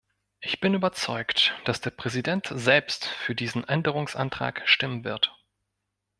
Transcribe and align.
Ich 0.39 0.59
bin 0.59 0.73
überzeugt, 0.73 1.53
dass 1.65 1.79
der 1.79 1.91
Präsident 1.91 2.51
selbst 2.55 3.05
für 3.05 3.35
diesen 3.35 3.63
Änderungsantrag 3.67 4.63
stimmen 4.67 5.03
wird. 5.03 5.31